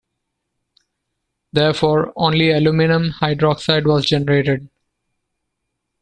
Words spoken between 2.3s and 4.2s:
aluminum hydroxide was